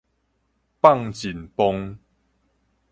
[0.81, 1.99] 放盡磅